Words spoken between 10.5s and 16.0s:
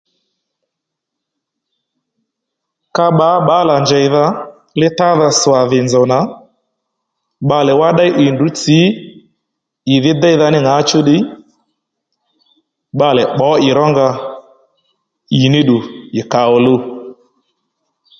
ní ŋǎchú ddiy bbalè bbǒ ì ró nga ì ní ddù